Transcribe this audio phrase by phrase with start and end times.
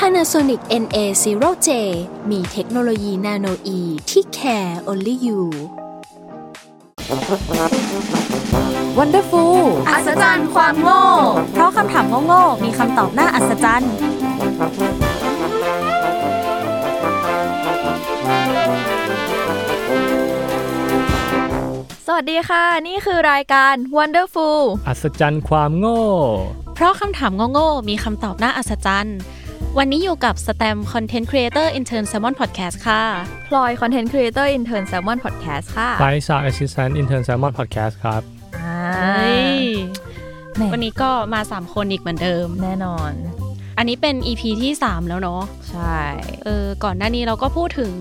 [0.00, 1.68] Panasonic NA0J
[2.30, 5.40] มีเทคโนโลยีนาโนอีที่ care only you
[8.98, 9.56] Wonderful
[9.88, 11.02] อัศจรรย์ความโง่
[11.52, 13.94] เพราะคำถามโง่ๆมีคำตอบน่าอัศจรรย์
[22.06, 26.02] สวัสดีค่ะ นี่คือรายการ Wonderful อัศจรรย์ความโง่
[26.74, 29.18] เพราะคำถามโง่ๆมีคำตอบน่าอัศจรรย์
[29.80, 33.02] วันนี้อยู่กับสแตมป์ content creator intern Salmon Podcast ค่ะ
[33.48, 38.22] พลอย content creator intern Salmon Podcast ค่ะไลซ์ซา assistant intern Salmon Podcast ครับ
[38.58, 39.60] อ่าเฮ้ย
[40.54, 43.10] แหม่วันนี้ก็มา 3 คนอีกเหมือนเดิม แน่นอน
[43.78, 45.98] อันนี้เป็น EP ที่ 3 แล้วเนาะ ใช่
[46.44, 47.92] เออ ก่อนหน้านี้เราก็พูดถึง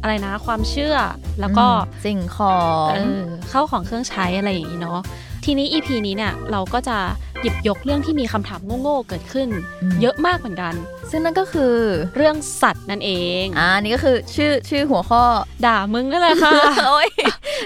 [0.00, 0.96] อะไรนะ ความเชื่อ
[1.40, 5.00] แล้วก็อืมสิ่งของเออเข้าของเครื่องใช้อะไรอย่างนี้เนาะ
[5.44, 6.98] ทีนี้ EP นี้เนี่ยเราก็จะ
[7.42, 9.48] หยิบยกเรื่องที่มีคำถามโง่ๆเกิดขึ้น
[10.00, 10.74] เยอะมากเหมือนกัน
[11.10, 11.74] ซึ่งนั่นก็คือ
[12.16, 13.10] เรื่องสัตว์นั่นเอ
[13.42, 15.22] งอ่านี่ก็คือชื่อชื่อหัวข้อ
[15.66, 16.52] ด่ามึงก็เลยค่ะ
[16.88, 17.08] โอ้ย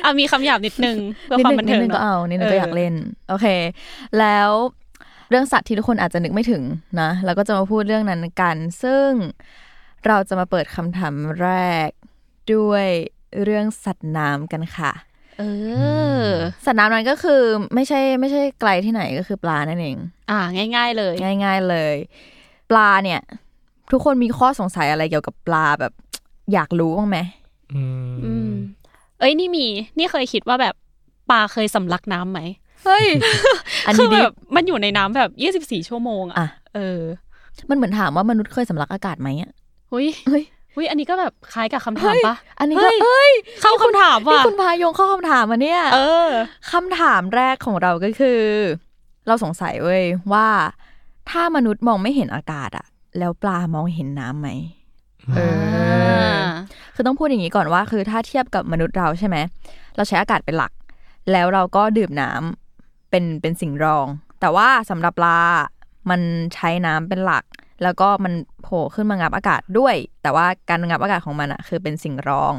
[0.04, 2.94] อะมีคำหยาบนิดนึงเพื่อนิดความนึบันงนิเทิดงนึงก็เนาะเอานิดนึงเอก็ออยากเล่น
[3.30, 3.46] โอเค
[4.18, 4.50] แล้ว
[5.30, 6.62] เรื่องสัตว์ที่ทุกคนอาจจะนึกไม่ถึง
[7.00, 9.10] นะเราก็จะมาพูดเรื่องนั้นกัน ซึ่ง
[10.06, 11.50] เราจะมาเปิดคำถามแร
[11.86, 11.88] ก
[12.54, 12.86] ด้วย
[13.42, 14.92] เรื่องสัตว์น้ำกันค่ะ
[15.38, 15.42] เอ
[16.24, 16.26] อ
[16.64, 17.40] สัตว์น้ำนั้นก็คือ
[17.74, 19.96] ไม่ใช่ไม่ใช่ไกลที่ไหนก็คือปลานั่นเอง
[20.30, 20.40] อ่า
[20.74, 21.96] ง่าย ๆ เลย ง่าย ๆเลย
[22.70, 23.20] ปลาเนี่ย
[23.92, 25.92] ทุกคนมีข้อสงสัยอะไรเกี่ยวกับปลาแบบ
[26.52, 27.18] อยากรู้บ้างไหม
[27.74, 27.82] อื
[28.24, 28.54] อืมม
[29.18, 29.66] เอ้ยนี่มี
[29.98, 30.74] นี่เคยคิดว่าแบบ
[31.30, 32.40] ปลาเคยสำลักน้ำไหม
[32.84, 33.06] เฮ้ย
[33.86, 35.30] อันคืนี้อดิแบบมันอยู่ในน้ำแบบ
[35.78, 37.00] 24ชั่วโมงอะอะเออ
[37.70, 39.50] มันเหมือนถามว่ามนุษย์เคยสำลักอากาศไหมอะ
[39.90, 40.44] หุยเฮ้ย
[40.74, 46.28] หุยอันนี้ก็แบบคล้ายกับคำถามปะอันนี้ก็เฮ้ยเอ้ยเข้าคำถามนี่ว่ะคุณพายงเข้าคำถามมาเนี่ย เออ
[46.72, 48.40] คำถามแรกของเราก็คือ
[49.26, 50.48] เราสงสัยเว้ยว่า
[51.30, 52.86] ถ้ามนุษย์มองไม่เห็นอากาศอะ
[53.18, 54.48] แล้วปลามองเห็นน้ำไหม
[55.34, 55.40] เอ
[56.42, 56.44] อ
[56.94, 59.36] คือต้องพูดอย่างนี้ก่อนว่า คือถ้าเทียบกับมนุษย์เราใช่ไหม
[59.96, 60.72] เราใช้อากาศเป็นหลัก
[61.32, 64.06] แล้วเราก็ดื่มน้ำเป็นเป็นสิ่งรอง
[64.40, 65.38] แต่ว่าสำหรับปลา
[66.10, 66.20] มัน
[66.54, 67.44] ใช้น้ำเป็นหลัก
[67.82, 68.32] แล้วก็มัน
[68.62, 72.52] โผล่ขึ้นมางับอากาศด้วย แต่ว่าการงับอากาศของมันอะคือเป็นสิ่งรอง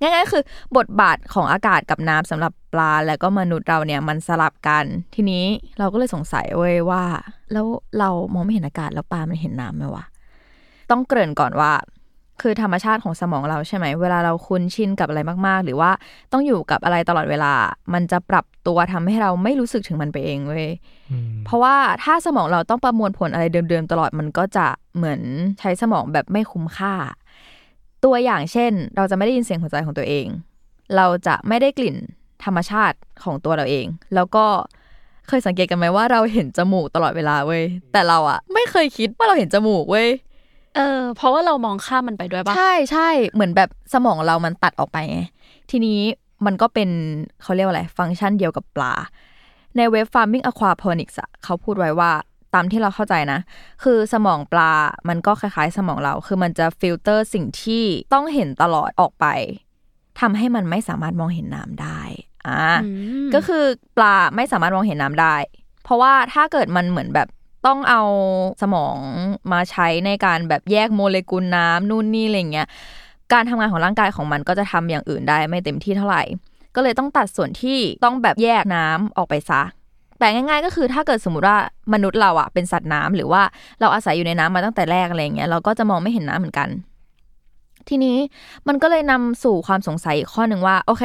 [0.00, 0.42] ง่ายๆคือ
[0.76, 4.84] บทบาทของอากาศกับน้ำสำหรับปลาแล้วก็มนุษย์เราเนี่ยมันสลับกัน
[5.14, 5.44] ทีนี้
[5.78, 7.04] เราก็เลยสงสัยเว้ยว่า
[7.52, 7.66] แล้ว
[7.98, 10.04] เรามองไม่เห็นอากาศแล้วปลามันเห็นน้ำไหมวะ
[10.90, 11.72] ต้องเกริ่นก่อนว่า
[12.40, 15.90] คือธรรมชาติของสมองเราใช่ไหม เวลาเราคุ้นชินกับอะไรมากๆ หรือว่า
[16.32, 17.52] ต้องอยู่กับอะไรตลอดเวลา
[17.92, 20.68] มันจะปรับตัวทำให้เราไม่รู้สึกถึงมันไปเองเว้ย
[21.10, 24.66] อืมเพราะว่าถ้าสมองเราต้องประมวลผลอะไรเดิมๆตลอดมันก็จะ
[24.96, 25.20] เหมือน
[25.60, 26.94] ใช้สมองแบบไม่คุ้มค่า
[28.04, 30.26] ตัวอย่างเช่น เราจะไม่ได้ยินเสียงหัวใจของตัวเอง
[30.96, 31.96] เราจะไม่ได้กลิ่น
[32.44, 34.46] ธรรมชาติของตัวเราเอง แล้วก็
[35.28, 40.08] เคยสังเกตกันไหมว่าเราเห็นจมูกตลอดเวลาเว้ยแต่เราอะไม่เคยคิดว่าเราเห็นจมูกเว้ย
[40.78, 45.20] เออ เพราะว่าเรามองข้ามมันไปด้วยปะใช่ใช่เหมือนแบบสมองเรามันตัดออกไปไง
[45.70, 46.00] ทีนี้
[46.46, 46.90] มันก็เป็น
[47.42, 48.92] เขาเรียกว่าอะไร ฟังก์ชันเดียวกับปลา
[49.76, 52.10] ในเว็บ Farming Aquaponics อะเขาพูดไว้ว่า
[52.54, 53.40] ตามที่เราเข้าใจนะ
[53.82, 54.72] คือสมองปลา
[55.08, 57.84] มันก็คล้ายๆ สมองเรา คือมันจะฟิลเตอร์สิ่งที่
[58.14, 59.26] ต้องเห็นตลอดออกไป
[60.20, 62.00] ทำให้มันไม่สามารถมองเห็นน้ำได้
[62.46, 62.88] อ่าอื
[63.26, 63.64] มก็คือ
[63.96, 65.36] ปลาไม่สามารถมองเห็นน้ำได้
[65.84, 67.28] เพราะว่าถ้าเกิดมันเหมือนแบบ
[67.66, 68.02] ต้องเอา
[68.62, 68.96] สมอง
[69.52, 72.68] มาใช้ในการแบบแยกโมเลกุลน้ำนู่นนี่อะไรเงี้ย
[73.32, 76.22] การทำงานของร่างกายของมันก็จะทำอย่างอื่นได้ไม่เต็มที่เท่าไหร่
[76.74, 79.62] ก็เลยต้องตัดส่วนที่ต้องแบบแยกน้ำออกไปซะ
[80.18, 81.58] แต่ง่ายๆก็คือถ้าเกิดสมมติว่า
[81.92, 83.42] มนุษย์เราอะเป็นสัตว์น้ำหรือว่า
[83.80, 86.68] เราอาศัยอยู่ในน้ำมาตั้งแต่แรกอะไรเงี้ยเราก็จะมองไม่เห็นน้ำเหมือนกัน
[87.88, 88.16] ทีนี้
[88.68, 91.04] มันก็เลยนำสู่ความสงสัยอีกข้อหนึ่งว่า โอเค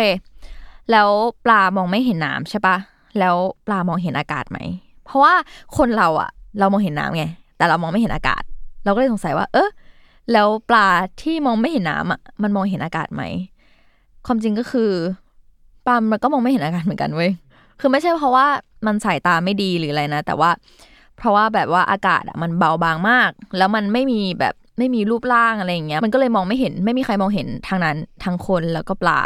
[0.91, 1.09] แล้ว
[1.45, 2.75] ปลามองไม่เห็นน้ำใช่ปะ
[3.19, 3.35] แล้ว
[3.67, 4.59] ปลามองเห็นอากาศไหม
[5.05, 5.33] เพราะว่า
[5.77, 6.29] คนเราอะ
[6.59, 7.23] เรามองเห็นน้ำไง
[7.57, 8.43] แต่เรามองไม่เห็นอากาศ
[8.83, 9.69] เราก็เลยสงสัยว่า เออ
[10.31, 10.87] แล้วปลา
[11.21, 13.23] ที่มองไม่เห็นน้ำอะ มันมองเห็นอากาศไหม
[14.25, 14.91] ความจริงก็คือ
[15.85, 17.31] ปลามันก็มองไม่เห็นอากาศเหมือนกันเว้ย
[17.79, 18.47] คือไม่ใช่เพราะว่า
[18.85, 20.49] มันสายตาไม่ดีหรืออะไรนะ แต่ว่า
[21.17, 29.19] เพราะว่าแบบว่าอากาศอะมันเบาบางมาก แล้วมันไม่มีแบบไม่มีรูปร่างอะไรอย่างเงี้ย มันก็เลยมองไม่เห็น ไม่มีใครมองเห็นทางนั้นทั้งคนแล้วก็ปลา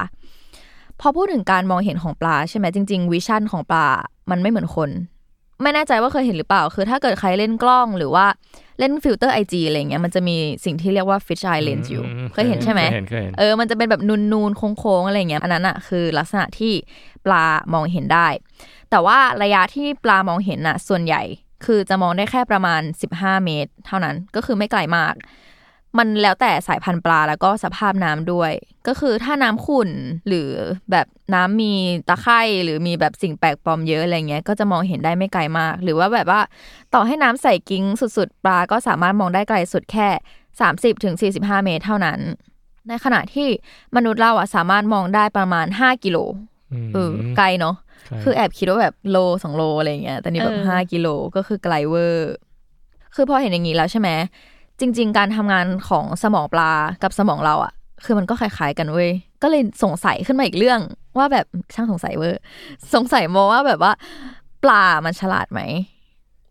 [0.99, 3.85] พอพูดถึงการมองเห็นของปลาใช่ไหมจริง ๆ vision ของปลา
[4.31, 4.89] มันไม่เหมือนคน
[5.61, 8.25] ไม่แน่ใจว่าเคยเห็นหรือเปล่า คือถ้าเกิดใครเล่นกล้องหรือว่า
[8.79, 14.01] เล่น filter IG อะไรเงี้ยมันจะมีสิ่งที่เรียกว่า fish eye lens อยู่อืมเคยเห็นใช่ไหมเคยเห็นเคยเห็นเออมันจะเป็นแบบ
[14.31, 16.73] นูนๆโค้งๆอะไรเงี้ยอันนั้นอะคือลักษณะที่
[17.25, 18.27] ปลามองเห็นได้
[18.89, 21.21] แต่ว่าระยะที่ปลามองเห็นอะส่วนใหญ่
[21.65, 22.81] คือจะมองได้แค่ประมาณ
[23.13, 25.13] 15 เมตร เท่านั้นก็คือไม่ไกลมาก
[25.97, 28.51] มันแล้วแต่สายพันธุ์ปลาแล้วก็สภาพน้ำด้วย
[28.87, 29.89] ก็คือถ้าน้ำขุ่น
[30.27, 30.49] หรือ
[30.91, 31.73] แบบน้ำมี
[32.07, 36.41] ตะไคร่หรือมีแบบสิ่งแปลกปลอมเยอะอะไรเงี้ยก็จะมองเห็นได้ไม่ไกลมาก หรือว่าแบบว่า
[36.93, 37.83] ต่อให้น้ำใส่กิ้ง
[38.17, 40.07] สุดๆ ปลาก็สามารถมองได้ไกลสุดแค่
[40.55, 42.19] 30ถึง45 เมตรเท่านั้น
[42.87, 43.47] ในขณะที่
[43.95, 46.33] มนุษย์เราอะสามารถมองได้ประมาณ 5 กิโลม
[46.93, 52.33] เออไกลเนาะใช่คือแอบคิดว่าแบบโลสองโลอะไรเงี้ยแต่นี่แบบเออห้ากิโลก็คือไกลเวอร์
[53.15, 54.09] คือพอเห็นอย่างนี้แล้วใช่ไหม
[54.79, 56.71] จริง ๆ การทำงานของสมองปลา
[57.03, 57.73] กับสมองเราอะ
[58.05, 59.11] คือมันก็คล้ายๆกันเว้ย
[59.43, 60.79] ก็เลยสงสัยขึ้นมาอีกเรื่อง
[61.17, 62.41] ว่าแบบช่างสงสัยเวอร์
[62.93, 63.91] สงสัยโมว่าแบบว่า
[64.63, 65.61] ปลามันฉลาดไหม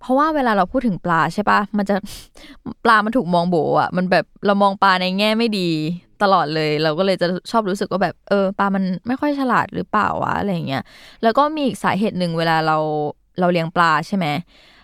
[0.00, 1.96] เพราะว่าเวลาเราพูดถึงปลาใช่ปะมันจะ
[2.84, 5.68] ปลามันถูกมองโบอะมันแบบเรามองปลาในแง่ไม่ดี
[6.22, 10.82] ตลอดเลย เราก็เลยจะชอบรู้สึกว่าแบบเออปลามันไม่ค่อยฉลาดหรือเปล่าวะอะไรเงี้ย
[11.22, 12.76] แล้วก็มีอีกสาเหตุหนึ่งเวลาเรา
[13.40, 14.26] เราเลี้ยงปลาใช่ไหม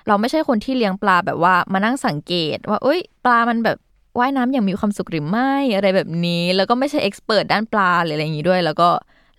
[0.09, 3.79] เราไม่ใช่คนที่เลี้ยงปลาแบบว่ามานั่งสังเกต ว่าเอ้ย ปลามันแบบ
[4.19, 8.89] ว่ายน้ำอย่างมีความสุขหรือไม่อะไรแบบนี้ แล้วก็ไม่ใช่เอ็กซ์เพรสด้านปลาหรืออะไรอย่างงี้ด้วย แล้วก็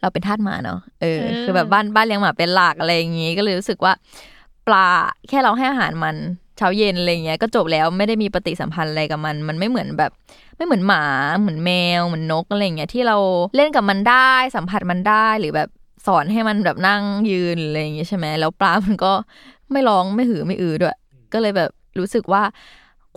[0.02, 3.94] เราเป็นทาสหมาเนาะเออเออ คือแบบบ้านบ้านเลี้ยงหมาเป็นหลักอะไรอย่างงี้ก็เลยรู้สึกว่า
[4.68, 4.88] ปลา
[5.30, 6.16] แค่เราให้อาหารมัน
[6.58, 10.12] เช้าเย็นอะไรเงี้ยก็จบแล้วไม่ได้มีปฏิสัมพันธ์อะไรกับมัน มันไม่เหมือนแบบ
[10.58, 11.04] ไม่เหมือนหมา
[11.40, 13.18] เหมือนแมวเหมือนนกอะไรเงี้ยที่เรา
[13.56, 15.70] เล่นกับมันได้สัมผัสมันได้หรือแบบ
[16.08, 17.02] สอนให้มันแบบนั่ง
[17.32, 19.12] ยืนอะไรอย่างเงี้ยใช่ไหมแล้วปลามันก็
[19.72, 20.98] ไม่ร้องไม่หือไม่อือด้วย
[21.34, 22.44] ก็เลยแบบรู้สึกว่า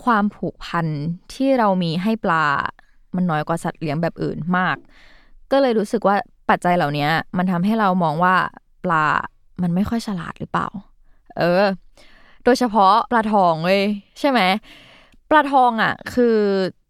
[0.03, 0.85] ความผูกพัน
[1.33, 2.45] ที่เรามีให้ปลา
[3.15, 4.77] มันน้อยกว่าสัตว์เลี้ยงแบบอื่นมาก
[5.51, 6.15] ก็เลยรู้สึกว่า
[6.49, 7.07] ปัจจัยเหล่านี้
[7.37, 8.35] มันทำให้เรามองว่า
[8.85, 9.05] ปลา
[9.61, 10.67] มันไม่ค่อยฉลาดหรือเปล่า
[11.37, 11.63] เออ
[12.43, 13.81] โดยเฉพาะปลาทองเว้ย
[14.19, 14.41] ใช่ไหม
[15.31, 16.37] ปลาทองอะ คือ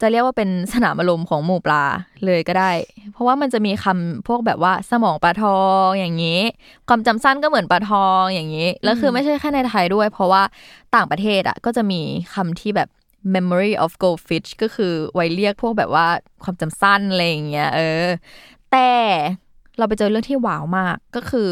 [0.02, 1.84] จะเรียกว่าเป็นสนามอารมณ์ของหมู่ปลา
[2.26, 2.72] เลยก็ได้
[3.14, 6.42] เพราะว่ามันจะมีคำพวกแบบว่าสมองปลาทองอย่างนี้
[6.88, 10.44] ความจำสั้นก็เหมือนปลาทองอย่างนี้ แล้วคือไม่ใช่แค่ในไทยด้วย เพราะว่า
[10.96, 12.02] ต่างประเทศอะก็จะมี
[12.34, 12.90] คำที่แบบ
[13.36, 16.08] memory of goldfish ก็คือไว้เรียกพวกแบบว่า
[16.44, 18.06] ความจำสั้นอะไรอย่างเงี้ยเออ
[18.72, 18.90] แต่
[19.78, 21.50] เราไปเจอเรื่องที่ว้าวมากก็คือ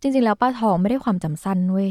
[0.00, 1.90] จริง ๆ แล้วปลาทองไม่ได้ความจำสั้นเว้ย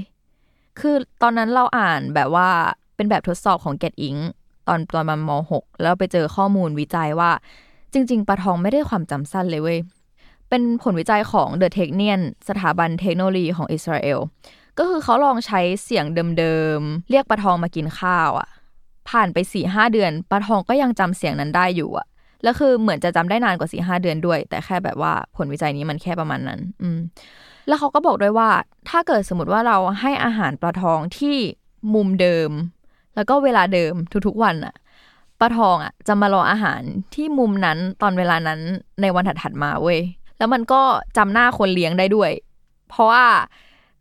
[0.79, 2.49] คือตอนนั้นเราอ่านแบบว่า
[2.95, 4.21] เป็นแบบทดสอบของ Get Ink
[4.67, 7.31] ตอนตอนมามหกแล้วไปเจอข้อมูลวิจัยว่า
[7.93, 9.79] จริง ๆปลาทองไม่ได้ความจำสั้นเลยเว้ย
[10.49, 14.19] เป็นผลวิจัยของ The Technion สถาบันเทคโนโลยีของอิสราเอล
[14.77, 16.05] ก็คือเขาลองใช้เสียง
[16.37, 18.49] เดิมๆ เรียกปลาทองมากินข้าวอะ่ะ
[19.09, 22.07] ผ่านไปสี่ห้าเดือนปลาทองก็ยังจำเสียงนั้นได้อยู่อะ่ะ
[22.43, 26.99] แล้วคือเหมือนจะจำได้นานกว่าสี่ห้าเดือนด้วย แต่แค่แบบว่าผลวิจัยนี้มันแค่ประมาณนั้น อืม
[27.67, 28.49] แล้วเขาก็บอกด้วยว่า
[28.89, 31.37] ถ้าเกิดสมมติว่าเราให้อาหารปลาทองที่
[31.93, 32.49] มุมเดิม
[33.17, 33.93] แล้วก็เวลาเดิม
[34.27, 34.75] ทุกๆวันอะ
[35.39, 36.81] ปลาทองอะจะมารออาหาร
[37.15, 38.59] ที่มุมนั้นตอนเวลานั้น
[39.01, 39.99] ในวันถัดๆมาเว้ย
[40.37, 40.81] แล้วมันก็
[41.17, 42.31] จำหน้าคนเลี้ยงได้ด้วย
[42.89, 43.25] เพราะว่า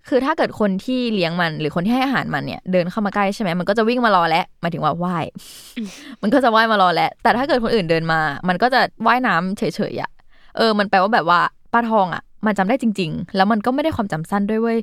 [0.09, 5.25] คือถ้าเกิดคนที่เลี้ยงมันหรือคนที่ให้อาหารมันเนี่ยเดินเข้ามาใกล้ใช่ไหมมันก็จะวิ่งมารอแล้วหมายถึงว่าว่าย
[6.23, 10.11] มันก็จะว่ายมารอแล้วแต่ถ้าเกิดคนอื่นเดินมา มันก็จะว่ายน้ำเฉยๆอะ
[10.57, 11.41] เออ มันแปลว่าแบบว่า
[11.73, 14.79] ปลาทองอะ มันจำได้จริง ๆ แล้วมันก็ไม่ได้ความจำสั้นด้วยเว้ย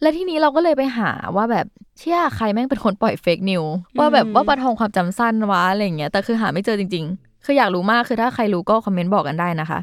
[0.00, 1.66] และที่นี้เราก็เลยไปหาว่าแบบ
[1.98, 3.64] เชี่ยใครแม่งเป็นคนปล่อย fake news
[3.98, 9.78] ว่าแบบว่าปลาทองความจำสั้นวะอะไรอย่างเงี้ย แต่คือหาไม่เจอจริง ๆ คืออยากรู้มากคือถ้าใครรู้ก็ comment บอกกันได้นะคะ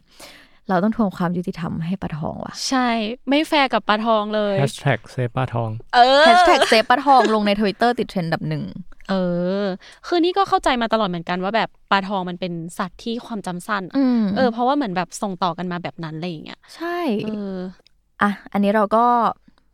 [0.70, 2.88] เราต้องทวงความยุติธรรมให้ปลาทองว่ะ ใช่
[3.30, 8.64] ไม่แฟร์กับปลาทองเลย hashtag save ปลาทอง เออ hashtag save ปลาทองลงในทวิตเตอร์ติดเทรนด์อันดับหนึ่ง
[9.10, 9.14] เอ
[9.62, 9.64] อ
[10.08, 17.56] คือนี่ก็เข้าใจมาตลอดเหมือนกันว่าแบบปลาทองมันเป็นสัตว์ที่ความจำสั้นอืมเออ เพราะว่าเหมือนแบบส่งต่อกันมาแบบนั้นอะไรอย่างเงี้ย ใช่ เออ
[18.22, 19.06] อะ อันนี้เราก็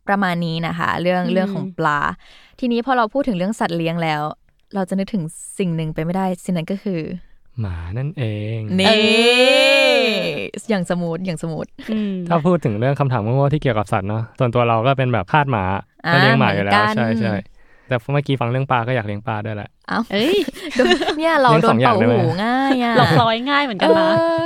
[0.08, 1.98] ประมาณนี้นะคะ เรื่องอืมเรื่องของปลา
[2.60, 4.22] ทีนี้พอเราพูดถึงเรื่องสัตว์เลี้ยงแล้ว
[4.74, 5.24] เราจะนึกถึง
[5.58, 7.00] สิ่งหนึ่งไปไม่ได้ สิ่งนั้นก็คือ
[7.60, 8.24] หมานั่นเอ
[8.56, 8.88] ง นี่
[10.70, 15.64] อย่าง smooth อย่าง smooth อืมถ้าพูดถึงเรื่องคำถามโง่ๆที่เกี่ยวกับสัตว์เนาะส่วนตัวเราก็เป็นแบบทาสหมา
[16.06, 17.34] อ่าก็เลี้ยงหมาอยู่แล้เหมืวอนกันใช่ใช่
[17.90, 20.36] แต่เมื่อกี้ฟังเรื่องปลาก็อยากเลี้ยงปลาด้วยแหละเอ้าเอ้ย
[20.76, 20.86] โดน
[21.18, 24.40] เนี่ยเราเลี้ยงโดสอนงอย่างเป่าได้ไหมหูง่ายอะหลอกร้อยง่ายเหมือนกันนะเออ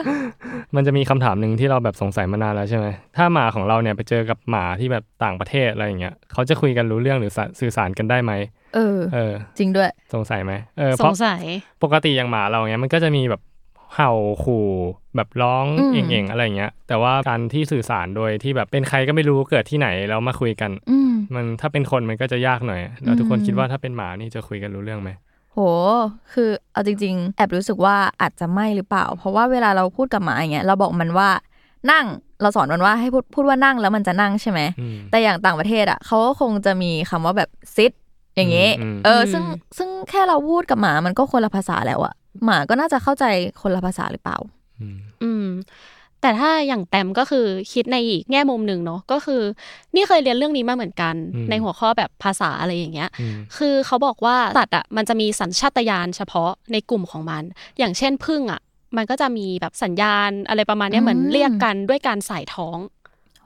[0.76, 2.86] มันจะมีคำถามหนึ่งที่เราแบบสงสัยมานานแล้วใช่ไหม
[3.16, 8.32] ถ้าหมาของเราเนี่ยไปเจอกับหมาที่แบบต่างประเทศอะไรอย่างเงี้ยเขาจะคุยกันรู้เรื่องหรือสื่อสารกันได้ไหม
[8.74, 11.42] เออเออจริงด้วย สงสัยไหมเออสเพราะงสัย
[11.82, 13.40] ปกติอย่างหมาเราเนี้ยมันก็จะมีแบบ
[13.94, 14.10] เห่า
[14.44, 14.66] ขู่
[15.16, 25.10] แบบร้องอืมเอ่งๆอะไรอย่างเงี้ย แต่ว่าการที่สื่อสารโดยที่แบบเป็นใครก็ไม่รู้เกิดที่ไหนแล้วมาคุยกันอืมมันถ้าเป็นคนมันก็จะยากหน่อย แล้วทุกคนอืมคิดว่าถ้าเป็นหมานี่จะคุยกันรู้เรื่องไหม
[25.52, 25.58] โห
[26.32, 31.28] คือเอาจริง ๆ แอบรู้สึกว่าอาจจะไม่หรือเปล่า เพราะว่าเวลาเราพูดกับหมาอย่างเงี้ยเราบอกมันว่า
[31.92, 32.06] นั่ง
[32.42, 37.92] เราสอนมันว่าให้พูดพูดว่านั่งแล้วมันจะนั่งใช่ไหมอืมแต่อย่างต่างประเทศอะเขาก็คงจะมีคำว่าแบบ sit
[38.36, 39.44] อย่างงี้อืมเอออมซึ่ง
[39.78, 42.14] ซึ่งแค่เราพูดกับหมามันก็คนละภาษาแล้วอะ
[42.44, 43.24] หมาก็น่าจะเข้าใจ
[43.60, 44.38] คนละภาษาหรือเปล่า
[44.80, 45.46] อืมอืม
[46.20, 49.42] แต่ถ้าอย่างแต้มก็คือคิดในอีกแง่มุมหนึ่งเนาะก็คือ
[49.94, 57.42] นี่เคยเรียนเรื่องนี้มาเหมือนกันอืมในหัวข้อแบบภาษาอะไรอย่างเงี้ยอืมคือเขาบอกว่าสัตว์อะมันจะมีสัญชาตญาณเฉพาะในกลุ่มของมัน
[57.78, 58.60] อย่างเช่นพึ่งอะ
[58.96, 62.78] มันก็จะมีแบบสัญญาณอะไรประมาณเนี้ยอืมเหมือนเรียกกันด้วยการใส่ท้อง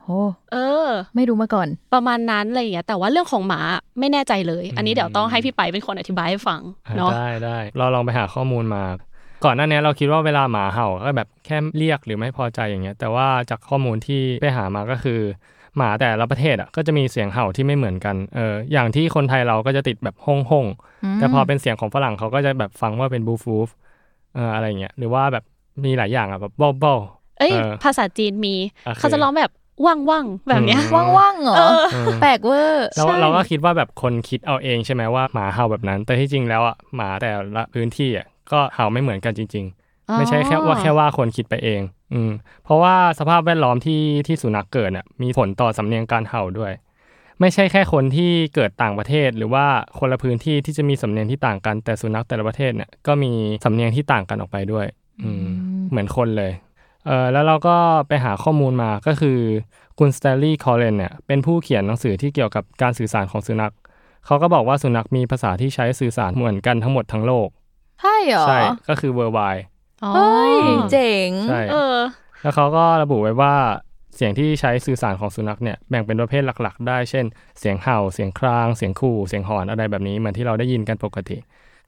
[0.08, 0.22] โอ้
[0.52, 3.60] เออ ไม่รู้มาก่อน ประมาณนั้นอะไรอย่างเงี้ยแต่ว่าเรื่องของหมา
[4.00, 8.82] ไม่แน่ใจเลย อันนี้อืมเดี๋ยวต้องให้พี่ไปเป็นคนอธิบายให้ฟังอะเนาะได้ได้เราลองไปหาข้อมูลมา
[9.44, 15.20] ก่อนหน้านี้เราคิดว่าเวลาหมาเห่าก็แบบแค่เรียกหรือไม่พอใจอย่างเงี้ย แต่ว่าจากข้อมูลที่ไปหามาก็คือ
[15.76, 23.68] หมาแต่ละประเทศอะก็จะมีเสียงเห่าที่ไม่เหมือนกัน เออ อย่างที่คนไทยเราก็จะติดแบบฮ่องฮ่งๆแต่พอเป็นเสียงของฝรั่งเขาก็จะแบบฟังว่าเป็นบูฟูฟ
[24.34, 25.44] เอออะไรเงี้ย หรือว่าแบบ
[25.84, 26.86] มีหลายอย่างอะแบบบอบบ
[27.38, 28.54] เอ้ยเออภาษาจีนมี
[28.86, 29.52] อะคือเขาจะร้องแบบ
[29.86, 41.80] ว่างว่างๆแบบเนี้ยอืมว่างๆเหรอเออเออแปลกเวอร์เราใช่เราก็คิดว่าแบบคนคิดเอาเองใช่ไหมว่าหมาเห่าแบบนั้น แต่ที่จริงแล้วอะหมาแต่ละพื้นที่อะก็เห่าไม่เหมือนกันจริง ๆ ไม่ใช่แค่ว่าแค่ว่าคนคิดไปเอง
[42.14, 42.30] อืม
[42.64, 46.72] เพราะว่าสภาพแวดล้อมที่ที่สุนัขเกิดน่ะมีผลต่อสำเนียงการเห่าด้วย
[47.40, 49.66] ไม่ใช่แค่คนที่เกิดต่างประเทศ หรือว่า
[49.98, 53.32] คนละพื้นที่ที่จะมีสำเนียงที่ต่างกันแต่สุนัขแต่ละประเทศเนี่ยก็มี
[53.64, 54.86] สำเนียงที่ต่างกันออกไปด้วย
[55.24, 55.46] อืม
[55.90, 56.52] เหมือนคนเลย
[57.08, 57.76] เออแล้วเราก็
[58.08, 59.38] ไปหาข้อมูลมาก็คือ
[59.98, 63.72] คุณสเตลลี่คอลเลนเนี่ยเป็นผู้เขียนหนังสือที่เกี่ยวกับการสื่อสารของสุนัข
[64.26, 67.48] เขาก็บอกว่าสุนัขมีภาษาที่ใช้สื่อสารเหมือนกันทั้งหมดทั้งโลก
[68.00, 69.62] ใช่เหรอใช่ก็คือ worldwide
[70.04, 70.54] อ๋อเฮ้ย
[70.90, 71.96] เจ๋งใช่เออ
[72.42, 73.54] แล้วเขาก็ระบุไว้ว่า
[74.16, 77.24] เสียงที่ใช้สื่อสารของสุนัขเนี่ยแบ่งเป็นประเภทหลัก ๆ ได้ เช่น
[77.58, 81.36] เสียงเห่า เสียงคราง เสียงขู่ เสียงหอนอะไรแบบนี้เหมือนที่เราได้ยินกันปกติ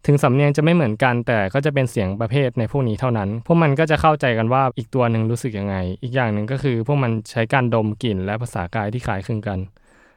[0.06, 9.58] ถึงสำเนียงจะไม่เหมือนกัน แต่ก็จะเป็นเสียงประเภทในพวกนี้เท่านั้น พวกมันก็จะเข้าใจกันว่าอีกตัวหนึ่งรู้สึกยังไง อีกอย่างหนึ่งก็คือ พวกมันใช้การดมกลิ่นและภาษากายที่คล้ายคลึงกัน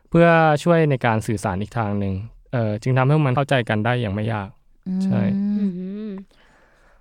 [0.10, 0.28] เพื่อ
[0.64, 2.14] ช่วยในการสื่อสารอีกทางหนึ่ง
[2.52, 4.50] เอ่อจึงทำให้พวกมันเข้าใจกันได้อย่างไม่ยาก
[5.04, 5.22] ใช่
[5.58, 5.66] อื
[6.10, 6.12] ม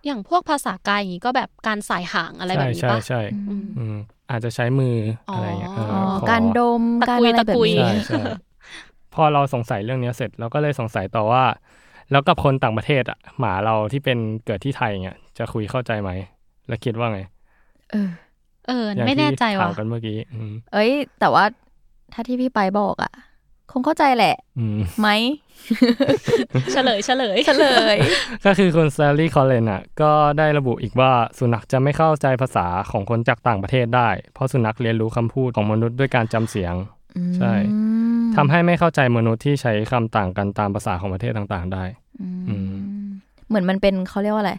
[0.07, 3.97] อย่างพวกภาษากายอย่างนี้ก็แบบการสายห่างอะไรแบบนี้ใช่ปะใช่อืมอืม
[4.31, 4.97] อาจจะใช้มือ
[5.35, 8.23] อะไรอย่างเงี้ยเอออ๋อขอการดมตะการกุยอะไรแบบตะกุยนี้ใช่ใช่
[9.15, 11.45] พอเราสงสัยเรื่องเนี้ยเสร็จเราก็เลยสงสัยต่อว่า
[12.12, 16.11] แล้วกับคนต่างประเทศอะหมาเราที่เป็นเกิดที่ไทยเงี้ยจะคุยเข้าใจไหม
[16.69, 17.21] แล้วคิดว่าไง
[17.90, 18.11] เออ
[18.69, 20.90] เอออย่างไม่แน่ใจที่ว่ะถามกันเมื่อกี้อืมเอ้ย
[21.21, 21.45] แต่ว่า
[22.12, 23.12] ถ้าที่พี่ไปบอกอะ
[23.73, 25.09] คงเข้าใจแหละอืมไหม
[26.73, 27.97] เฉลยเฉลยเฉลย
[28.45, 36.75] ก็คือคุณซารีคอลเลนอะ ก็ได้ระบุอีกว่าสุนัขจะไม่เข้าใจภาษาของคนจากต่างประเทศได้ เพราะสุนัขเรียนรู้คำพูดของมนุษย์ด้วยการจำเสียง
[37.37, 37.78] ใช่อื
[38.21, 42.01] มทำให้ไม่เข้าใจมนุษย์ที่ใช้คำต่างกันตามภาษาของประเทศต่าง ๆ ได้อืม
[43.49, 44.54] เหมือนมันเป็นเขาเรียกว่าอะไร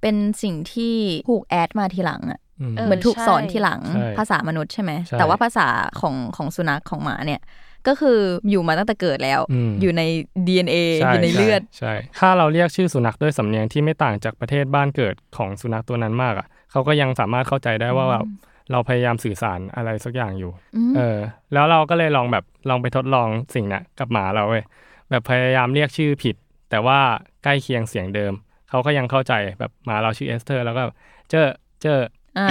[0.00, 0.94] เป็นสิ่งที่
[1.30, 5.66] ถูก add มาทีหลังอะอืมเออเหมือนถูกใช่สอนทีหลังใช่ภาษามนุษย์ใช่ไหมใช่แต่ว่าภาษา
[6.00, 7.40] ของของสุนัขของหมาเนี่ย
[7.86, 8.18] ก็คือ
[8.50, 10.02] อยู่มาตั้งแต่เกิดแล้วอืมอยู่ใน
[10.46, 18.24] DNA ใช่อยู่ในเลือด ใช่ ถ้าเราเรียกชื่อสุนัขด้วยสำเนียงที่ไม่ต่างจากประเทศบ้านเกิดของสุนัขตัวนั้นมากอะเขาก็ยังสามารถเข้าใจได้ว่าแบบ
[18.70, 21.18] เราพยายามสื่อสารอะไรสักอย่างอยู่อืมเออ
[21.52, 24.64] แล้วเราก็เลยลองแบบลองไปทดลองสิ่งเนี้ยกับหมาเราเว้ย
[25.10, 26.36] แบบพยายามเรียกชื่อผิด
[26.70, 26.98] แต่ว่า
[27.44, 28.32] ใกล้เคียงเสียงเดิม
[28.68, 30.82] เขาก็ยังเข้าใจแบบหมาเราชื่อเอสเตอร์ แล้วก็
[31.30, 31.48] เจอ
[31.82, 31.98] เจอ
[32.38, 32.46] อ่า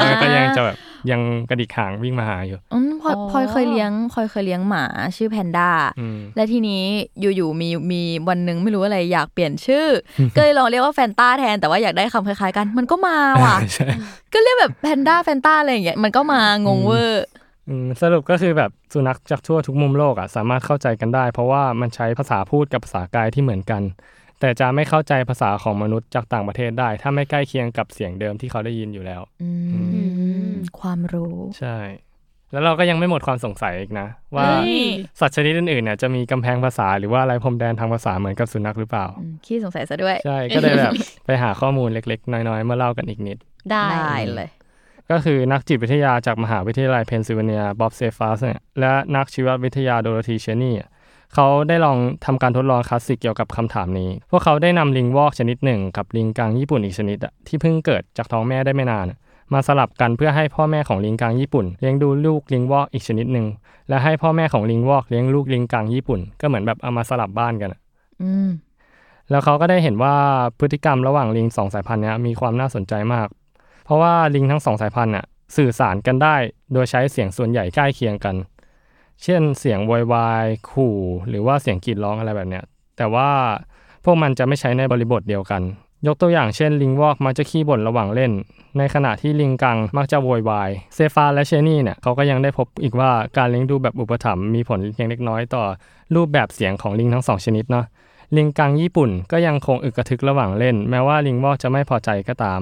[0.00, 0.78] เออก็ยังจะแบบ
[1.10, 4.84] ยังกระดิกหางวิ่งมาหาอยู่อืมพลอยอ๋อพลอยเคยเลี้ยงพลอยเคยเลี้ยงหมา
[5.16, 6.82] ชื่อแพนด้าอืมและทีนี้
[7.36, 9.86] อยู่ๆมีมีวันหนึ่งไม่รู้อะไรอยากเปลี่ยนชื่อ
[10.36, 13.88] ก็เลยลองเรียกว่าแฟนต้าแทนแต่ว่าอยากได้คำคล้ายๆกัน มันก็มาว่ะใช่
[14.32, 17.49] ก็เรียกแบบแพนด้าแฟนต้าอะไรอย่างเงี้ยมันก็มางงเวอร์อืม
[18.02, 23.82] สรุปก็คือแบบสุนัขจากทั่วทุกมุมโลกอะสามารถเข้าใจกันได้ เพราะว่ามันใช้ภาษาพูดกับภาษากายที่เหมือนกัน
[24.40, 29.80] แต่จะไม่เข้าใจภาษาของมนุษย์จากต่างประเทศได้ ถ้าไม่ใกล้เคียงกับเสียงเดิมที่เขาได้ยินอยู่แล้วอื
[30.52, 31.76] มความรู้ใช่
[32.52, 34.84] แล้วเราก็ยังไม่หมดความสงสัยอีกนะ ว่าเฮ้ย
[35.20, 40.92] สัตว์ชนิดอื่นๆเนี่ยจะมีกำแพงภาษาหรือว่าอะไรพรมแดนทางภาษาเหมือนกับสุนัขหรือเปล่าอืมขี้สงสัยซะด้วยใช่ก็เลยแบบ
[41.26, 43.38] ไปหาข้อมูลเล็ก ๆ น้อยๆมาเล่ากันอีกนิด
[43.70, 44.48] ได้ได้เลย
[45.10, 50.88] ก็คือนักจิตวิทยาจากมหาวิทยาลัยเพนซิลเวเนียบ๊อบเซฟัสเนี่ยและนักชีววิทยาโดโรธีเชนี่อะ
[51.34, 59.18] เขาได้ลองทำการทดลองคลาสสิกเกี่ยวกับคำถามนี้ พวกเขาได้นำลิงวอกชนิดหนึ่ง กับลิงกังญี่ปุ่นอีกชนิดอะที่เพิ่งเกิดจากท้องแม่ได้ไม่นานอะ
[59.52, 63.46] มาสลับกันเพื่อให้พ่อแม่ของลิงกังญี่ปุ่น เลี้ยงดูลูกลิงวอกอีกชนิดหนึ่ง
[63.88, 67.80] และให้พ่อแม่ของลิงวอกเลี้ยงลูกลิงกังญี่ปุ่น ก็เหมือนแบบเอามาสลับบ้านกันอะ
[68.22, 68.48] อืม
[69.30, 70.14] แล้วเขาก็ได้เห็นว่า
[70.58, 73.39] พฤติกรรมระหว่างลิงสองสายพันธุ์เนี้ยมีความน่าสนใจมากเพ
[73.90, 76.36] ราะว่าลิงทั้งสองสายพันธุ์น่ะสื่อสารกันได้
[76.72, 78.36] โดยใช้เสียงส่วนใหญ่ใกล้เคียงกัน
[79.22, 80.96] เช่นเสียงโวยวายขู่
[81.28, 82.64] หรือว่าเสียงกรีดร้องอะไรแบบเนี้ย
[82.96, 83.28] แต่ว่า
[84.04, 85.62] พวกมันจะไม่ใช้ในบริบทเดียวกัน
[86.06, 88.32] ยกตัวอย่างเช่นลิงวอกมักจะขี้บ่นระหว่างเล่น
[88.78, 95.64] ในขณะที่ลิงกังมักจะโวยวาย เซฟาและเชนี่เนี่ยเขาก็ยังได้พบอีกว่าการเลี้ยงดูแบบอุปถัมภ์มีผลเพียงเล็กน้อยต่อ
[96.14, 97.86] รูปแบบเสียงของลิงทั้งสองชนิดเนาะ
[98.36, 102.60] ลิงกังญี่ปุ่นก็ยังคงอึกกระทึกระหว่างเล่น แม้ว่าลิงวอกจะไม่พอใจก็ตาม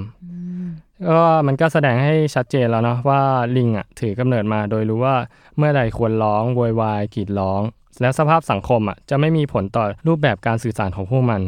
[1.07, 3.23] ก็มันก็แสดงให้ชัดเจนแล้วเนาะว่า
[3.57, 5.17] ลิงอะถือกำเนิดมาโดยรู้ว่า
[5.57, 7.63] เมื่อใดควรร้องโวยวายกรีดร้อง
[8.01, 11.41] และสภาพสังคมอะจะไม่มีผลต่อรูปแบบการสื่อสารของพวกมัน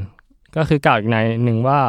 [0.56, 1.80] ก็คือกล่าวอีกในหนึ่งว่า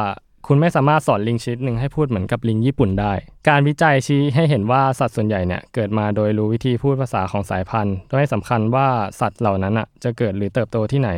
[0.46, 3.12] คุณไม่สามารถสอนลิงชนิดหนึ่งให้พูดเหมือนกับลิงญี่ปุ่นได้
[3.48, 8.88] การวิจัยชี้ให้เห็นว่าสัตว์ส่วนใหญ่เนี่ยเกิดมาโดยรู้วิธีพูดภาษาของสายพันธุ์โดยให้สำคัญว่า
[9.20, 11.10] สัตว์เหล่านั้นอะจะเกิดหรือเติบโตที่ไหน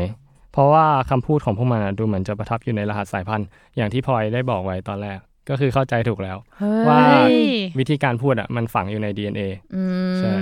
[0.53, 3.47] เพราะว่าคำพูดของพวกมันอะดูเหมือนจะประทับอยู่ในรหัสสายพันธุ์
[3.77, 6.39] อย่างที่พลอยได้บอกไว้ตอนแรก ก็คือเข้าใจถูกแล้ว
[6.89, 7.39] ว่าเฮ้ย
[7.79, 9.43] วิธีการพูดอะมันฝังอยู่ใน DNA
[9.75, 10.35] อืมใช่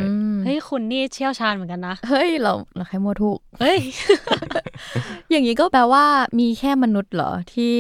[0.45, 3.79] เฮ้ยคุณนี่เชี่ยวชาญเหมือนกันนะเฮ้ยเราเราแค่มัวถูกเฮ้ย
[5.31, 6.05] อย่างนี้ก็แปลว่า
[6.41, 7.77] มีแค่มนุษย์เหรอที่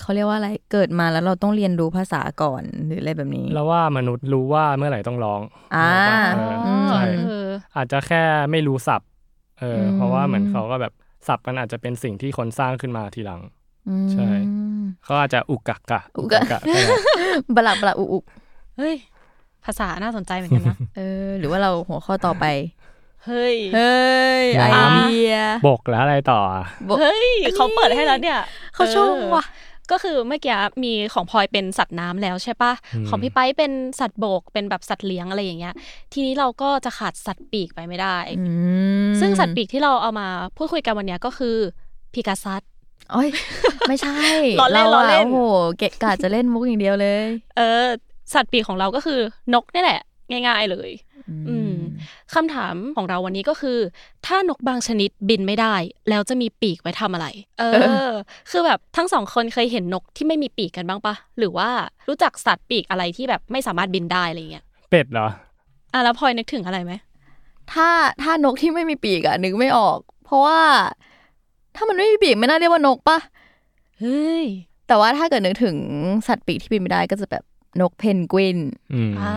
[0.00, 5.40] เขาเรียกว่าอะไรเกิดมาแล้วเราต้องเรียนรู้ภาษาก่อนหรืออะไรแบบนี้แล้วว่ามนุษย์รู้ว่าเมื่อไหร่ต้องร้อง
[5.76, 5.92] อ่า
[6.34, 9.08] เอออืมใช่เอออาจจะแค่ไม่รู้ศัพท์
[9.60, 10.92] เอออมเพราะว่าเหมือนเขาก็แบบ
[11.28, 13.59] ศัพท์มันอาจจะเป็นสิ่งที่คนสร้างขึ้นมาทีหลังอืม
[14.12, 14.28] ใช่
[15.04, 16.82] เขาอาจจะอุกกักกะอุกกะก็ได้
[17.56, 18.24] บลักบลักอุกอุก
[18.76, 18.94] เฮ้ย
[19.64, 22.44] ภาษาน่าสนใจเหมือนกันนะเออ หรือว่าเราหัวข้อต่อไป
[23.26, 24.00] เฮ้ย เฮ้
[24.42, 25.34] ยไอเดีย
[25.68, 26.64] บกแล้วอะไรต่ออะ
[27.00, 28.38] เฮ้ยเขาเปิดให้แล้วเนี่ย
[28.74, 35.74] เขาชงว่ะเออก็คือเมื่อกี้มีของพลอยเป็นสัตว์น้ำแล้วใช่ปะอืมของพี่ไปเป็นสัตว์บกเป็นแบบสัตว์เลี้ยงอะไรอย่างเงี้ย
[36.12, 38.44] ทีนี้เราก็จะขาดสัตว์ปีกไปไม่ได้อื
[39.08, 41.56] มซึ่งสัตว์ปีกที่เราเอามาพูดคุยกันวันเนี้ยก็คือ
[42.14, 42.62] พิกาซัส
[43.12, 43.28] โอ้ย
[43.88, 44.16] ไม่ใช่
[44.60, 45.38] ล้อเล่นราะล้อเล่นโอ้โห
[45.78, 47.24] เกะกะจะเล่นมุกอย่างเดียวเลย
[47.56, 47.86] เออ
[48.34, 49.20] สัตว์ปีกของเราก็คือ
[49.54, 50.00] นกนี่แหละ
[50.30, 50.90] ง่ายๆเลย
[51.48, 51.74] อืม
[52.34, 53.78] คำถามของเราวันนี้ก็คือ
[54.26, 55.74] ถ้านกบางชนิดบินไม่ได้
[56.08, 57.26] แล้วจะมีปีกไว้ทำอะไร
[57.58, 57.64] เอ
[58.08, 58.10] อ
[58.50, 61.68] คือแบบทั้งสองคนเคยเห็นนกที่ไม่มีปีกกันบ้างปะหรือว่า
[62.08, 65.28] รู้จักสัตว์ปีกอะไรที่แบบไม่สามารถบินได้อะไรเงี้ยเป็ดเหรอ
[65.92, 66.92] อะแล้วพลอยนึกถึงอะไรไหม
[67.72, 67.88] ถ้า
[68.22, 70.60] ถ้านกที่ไม่มีปีกอะนึกไม่ออก เพราะว่า
[71.80, 73.18] ถ้ามันไม่มีปีกไม่น่าเรียกว่านกปะ
[74.00, 74.44] เฮ้ย
[74.88, 75.76] แต่ว่าถ้าเกิดนึกถึง
[76.28, 77.44] สัตว์ปีกที่บินไม่ได้ก็จะแบบ
[77.80, 78.58] นกเพนกวิน
[78.92, 79.32] อืมอ่า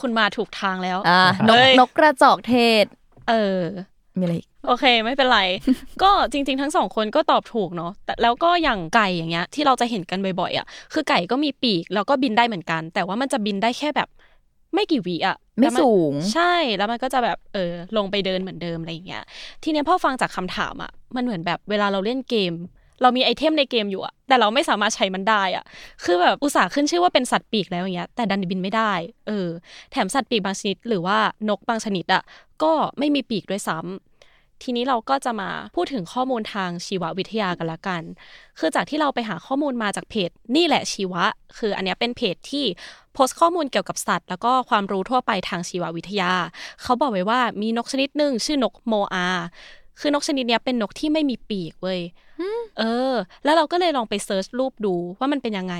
[0.00, 2.84] คุณมาถูกทางแล้ว อ่านกเฮ้ยนกกระจอกเทศ
[3.28, 3.60] เออ
[4.18, 5.40] มีอะไรอีกโอเค ไม่เป็นไร
[6.02, 14.08] ก็จริง ๆ ทั้งสองคนก็ตอบถูกเนาะแต่แล้วก็อย่างไก่อย่างเงี้ยที่เราจะเห็นกันบ่อยๆอะคือไก่ก็มีปีกแล้วก็บินได้เหมือนกัน แต่ว่ามันจะบินได้แค่แบบ
[14.74, 19.24] ไม่กี่วิอะไม่แล้วนสูง ใช่แล้วมันก็จะแบบเออลงไปเดินเหมือนเดิมอะไรอย่างเงี้ย
[19.62, 22.52] ทีเนี้ยพอฟังจากคำถามอะมันเหมือนแบบเวลาเราเล่นเกม
[23.02, 25.64] เรามีไอเทมในเกมอยู่อะแต่เราไม่สามารถใช้มันได้อะ
[26.04, 28.92] คือแบบอุตส่าห์ขึ้นชื่อว่าเป็นสัตว์ปีกแล้วอย่างเงี้ย แต่ดันบินไม่ได้
[29.26, 29.48] เออ
[29.92, 32.22] แถมสัตว์ปีกบางชนิด หรือว่านกบางชนิดอะ
[32.62, 38.02] ก็ไม่มีปีกด้วยซ้ำทีนี้เราก็จะมาพูดถึงข้อมูลทางชีววิทยากันละกัน
[38.58, 41.24] คือจากที่เราไปหาข้อมูลมาจากเพจ นี่แหละชีวะ
[41.58, 42.64] คืออันเนี้ยเป็นเพจที่
[43.14, 46.32] โพสต์ข้อมูลเกี่ยวกับสัตว์ แล้วก็ความรู้ทั่วไปทางชีววิทยา
[46.82, 49.28] เขาบอกไว้ว่ามีนกชนิดหนึ่งชื่อนกโมอา
[50.00, 52.00] คือนกชนิดเนี้ยเป็นนกที่ไม่มีปีกเว้ย
[52.78, 55.74] เออ แล้วเราก็เลยลองไป search รูปดูว่ามันเป็นยังไง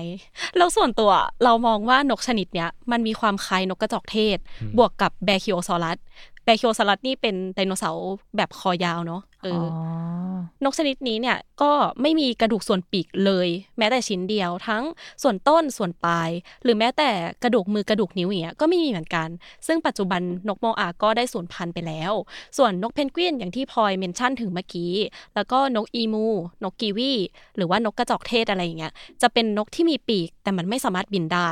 [0.57, 1.11] แล้วส่วนตัว
[1.45, 4.39] เรามองว่านกชนิดเนี้ยมันมีความคล้ายนกกระจอกเทศ
[4.79, 5.99] บวกกับ Brachiosaurus
[6.45, 11.73] Brachiosaurus นี่เป็นไดโนเสาร์แบบคอยาวเนาะเอออนกชนิดนี้เนี่ยก็
[12.03, 13.49] ไม่มีกระดูกส่วนปีกเลย
[13.79, 14.85] แม้แต่ชิ้นเดียวทั้ง
[15.23, 16.31] ส่วนต้นส่วนปลาย
[16.63, 17.11] หรือแม้แต่
[17.43, 19.29] กระดูกมือกระดูกนิ้วอย่างเงี้ยก็ไม่มีเหมือนกัน
[19.67, 22.13] ซึ่งปัจจุบันนกโมอาก็ได้สูญพันธุ์ไปแล้ว
[22.57, 24.95] ส่วนนกเพนกวินอย่างที่พลอยเมนชั่นถึงเมื่อกี้
[25.35, 26.27] แล้วก็นกอีมู
[26.65, 27.13] นกกีวี
[27.57, 31.51] หรือว่านกกระจอกเทศอะไรอย่างเงี้ยจะเป็นนกที่มีปีกแต่มันไม่สามารถบินได้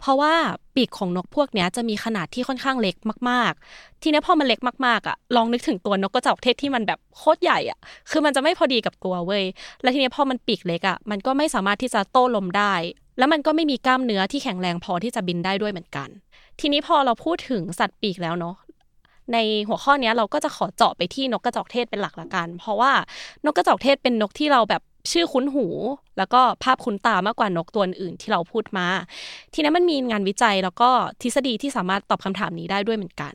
[0.00, 0.34] เพราะว่า
[0.74, 2.96] ปีกของนกพวกนี้จะมีขนาดที่ค่อนข้างเล็ก
[3.30, 7.78] มาก ๆ ทีนี้พอมันเล็กมากๆอะลองนึกถึงตัวนกกระจอกเทศที่มันแบบโคตรใหญ่อะ
[8.10, 9.44] คือมันจะไม่พอดีกับตัวเว้ย
[9.82, 12.74] แล้วทีนี้พอมันปีกเล็กอะมันก็ไม่สามารถที่จะโต้ลมได้
[13.18, 16.08] แล้วมันก็ไม่มีกล้ามเนื้อที่แข็งแรงพอที่จะบินได้ด้วยเหมือนกัน
[16.60, 18.56] ทีนี้พอเราพูดถึงสัตว์ปีกแล้วเนาะ
[19.32, 22.92] ในหัวข้อนี้เราก็จะขอเจาะไปที่นกกระจอกเทศเป็นหลักละกัน เพราะว่า
[23.44, 25.66] นกกระจอกเทศเป็นนกที่เราแบบ ชื่อคุ้นหู
[26.18, 28.86] แล้วก็ภาพคุ้นตามากกว่านกตัวอื่นที่เราพูดมา
[29.52, 30.90] ทีนี้มันมีงานวิจัยแล้วก็
[31.22, 33.32] ทฤษฎีที่สามารถตอบคำถามนี้ได้ด้วยเหมือนกัน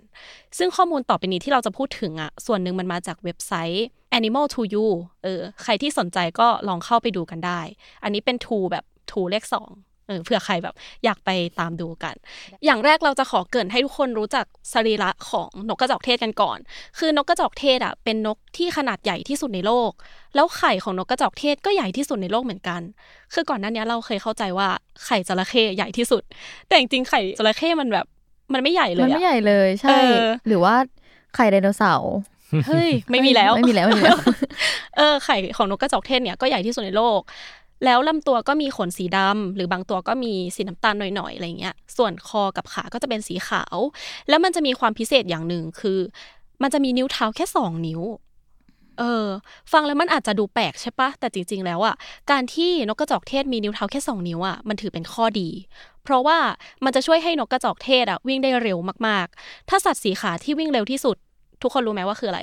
[0.58, 3.86] ซึ่งข้อมูลต่อไปนี้ที่เราจะพูดถึงอะส่วนหนึ่งมันมาจากเว็บไซต์
[4.18, 4.88] Animal to You
[5.24, 7.60] เออใครที่สนใจก็ลองเข้าไปดูกันได้
[8.04, 9.70] อันนี้เป็น to แบบ to เลขสอง
[10.08, 12.16] เออเผื่อใครแบบอยากไปตามดูกัน
[12.66, 16.58] อย่างแรกเราจะขอเกรินให้ทุกคนรู้จักสรีระของนกกระจอกเทศกันก่อน
[16.98, 19.92] คือนกกระจอกเทศอะเป็นนกที่ขนาดใหญ่ที่สุดในโลก
[20.36, 22.82] แล้วไข่ของนกกระจอกเทศก็ใหญ่ที่สุดในโลกเหมือนกัน
[23.34, 24.68] คือก่อนหน้านี้เราเคยเข้าใจว่า
[25.06, 26.24] ไข่จระเข้ใหญ่ที่สุด
[26.68, 28.06] แต่จริงๆไข่จระเข้มันแบบ
[28.54, 30.76] มันไม่ใหญ่เลมันยไม่อะใหญ่เลยใช่เออหรือว่า
[31.36, 32.14] ไข่ไดโนเสาร์
[32.68, 34.18] เฮ้ยไม่มีแล้วไม่มีแล้วไม่มีแล้ว
[34.98, 37.20] เออไข่ของนกกระจอกเทศเนี่ยก็ใหญ่ที่สุดในโลก
[37.86, 43.78] แล้วลำตัวก็มีขนสีดำหรือบางตัวก็มีสีน้ำตาลหน่อยๆอะไรเงี้ย ส่วนคอกับขาก็จะเป็นสีขาว
[44.30, 46.00] แล้วมันจะมีความพิเศษอย่างหนึ่งคือ
[46.62, 48.02] มันจะมีนิ้วเท้าแค่สองนิ้ว
[49.00, 49.28] เออ
[49.72, 51.96] ฟังแล้วมันอาจจะดูแปลกใช่ปะแต่จริง ๆ แล้วอะ
[52.32, 55.50] การที่นกกระจอกเทศมีนิ้วเท้าแค่สองนิ้วอะมันถือเป็นข้อดี
[56.04, 56.38] เพราะว่า
[56.84, 61.18] มันจะช่วยให้นกกระจอกเทศอะวิ่งได้เร็วมากๆ ถ้าสัตว์สีขาที่วิ่งเร็วที่สุด
[61.62, 62.42] ทุกคนรู้ไหมว่าคืออะไร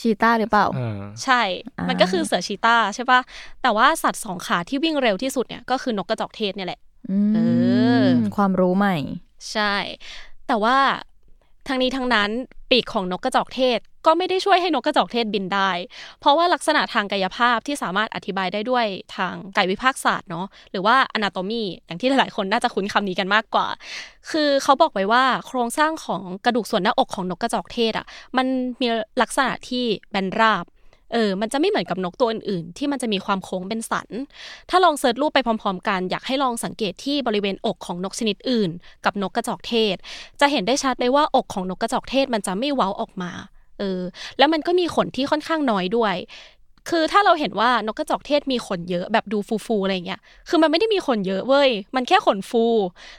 [0.00, 1.40] ชีต้าหรือเปล่าอ่าใช่
[1.78, 3.20] อ่ามัมันก็คือเสือชีตาใช่ปะ
[3.62, 7.38] แต่ว่าสัตว์สองขาที่วิ่งเร็วที่สุดเนี่ยก็คือนกกระจอกเทศเนี่ยแหละอืมเอ
[8.02, 8.04] อ
[8.36, 8.96] ความรู้ใหม่
[9.52, 9.74] ใช่
[10.46, 10.76] แต่ว่า
[11.68, 12.30] ทั้งนี้ทั้งนั้น
[12.70, 15.70] ปีกของนกกระจอกเทศ ก็ไม่ได้ช่วยให้นกกระจอกเทศบินได้
[16.20, 18.86] เพราะว่าลักษณะทางกายภาพที่สามารถอธิบายได้ด้วย
[19.16, 23.66] ทางกายวิภาคศาสตร์เนาะหรือว่า anatomy อย่างที่หลายๆ คนน่าจะคุ้นคำนี้กันมากกว่า
[24.30, 28.46] คือเขาบอกไว้ว่าโครงสร้างของกระดูกส่วนหน้าอกของนกกระจอกเทศอะมัน
[28.80, 28.88] มี
[29.22, 30.66] ลักษณะที่แบนราบ
[31.14, 34.08] เออ มันจะไม่เหมือนกับนกตัวอื่นๆ ที่มันจะมีความโค้งเป็นสัน
[34.70, 38.70] ถ้าลองเซิร์ชรูปไปพร้อมๆ กัน อยากให้ลองสังเกตที่บริเวณอกของนกชนิดอื่น
[39.04, 39.96] กับนกกระจอกเทศ
[40.40, 43.32] จะเห็นได้ชัดเลยว่าอกของนกกระจอกเทศมันจะไม่เว้าออกมา
[43.82, 44.02] เออ
[44.38, 46.16] แล้วมันก็มีขนที่ค่อนข้างน้อยด้วย
[46.90, 52.64] คือถ้าเราเห็นว่านกกระจอกเทศมีขนเยอะแบบดูฟูๆอะไรเงี้ย คือมันไม่ได้มีขนเยอะเว้ย มันแค่ขนฟู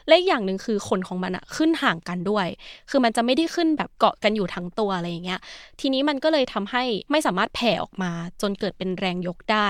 [0.07, 2.47] และอีกอย่างหนึ่งคือขนของมันอะขึ้นห่างกันด้วย
[2.89, 5.39] คือมันจะไม่ได้ขึ้นแบบเกาะกันอยู่ทั้งตัวอะไรเงี้ย
[5.79, 9.67] ทีนี้มันก็เลยทำให้ไม่สามารถแผ่ออกมา จนเกิดเป็นแรงยกได้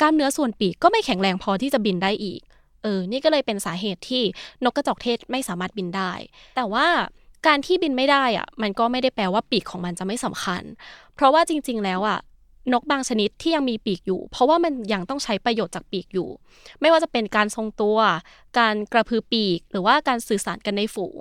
[0.00, 2.40] กล้ามเนื้อส่วนปีกก็ไม่แข็งแรงพอที่จะบินได้อีก
[2.82, 4.22] เออ นี่ก็เลยเป็นสาเหตุที่
[4.64, 6.12] นกกระจอกเทศไม่สามารถบินได้
[6.56, 6.86] แต่ว่า
[7.46, 10.62] การที่บินไม่ได้อะมันก็ไม่ได้แปลว่าปีกของมันจะไม่สำคัญ
[11.14, 12.18] เพราะว่าจริง ๆ แล้วอะ
[12.72, 16.28] นกบางชนิดที่ยังมีปีกอยู่ เพราะว่ามันยังต้องใช้ประโยชน์จากปีกอยู่
[16.80, 17.98] ไม่ว่าจะเป็นการทรงตัว
[18.58, 21.20] การกระพือปีก หรือว่าการสื่อสารกันในฝูง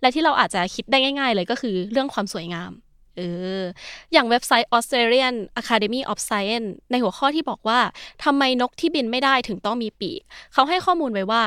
[0.00, 2.70] และที่เราอาจจะคิดได้ง่าย ๆ เลยก็คือเรื่องความสวยงาม
[3.18, 3.24] เอ
[3.60, 3.64] อ
[4.12, 7.80] อย่างเว็บไซต์ Australian Academy of Science ในหัวข้อที่บอกว่า
[8.24, 10.20] ทำไมนกที่บินไม่ได้ถึงต้องมีปีก
[10.52, 11.42] เขาให้ข้อมูลไว้ว่า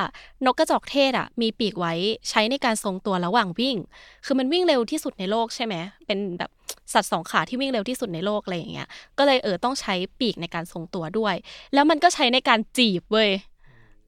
[0.46, 1.94] นกกระจอกเทศอะ มีปีกไว้
[2.28, 3.76] ใช้ในการทรงตัวระหว่างวิ่ง
[4.24, 5.74] คือมันวิ่งเร็วที่สุดในโลกใช่ไหม
[6.06, 6.50] เป็นแบบ
[6.92, 11.34] สัตว์สองขาที่วิ่งเร็วที่สุดในโลกอะไรอย่างเงี้ย ก็เลยเออต้องใช้ปีกในการทรงตัวด้วย
[11.74, 13.30] แล้วมันก็ใช้ในการจีบเว้ย